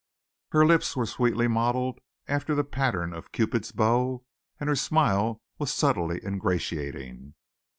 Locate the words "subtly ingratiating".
5.71-7.35